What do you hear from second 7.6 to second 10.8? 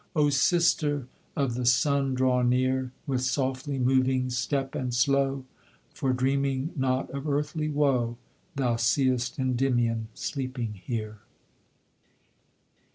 woe Thou seest Endymion sleeping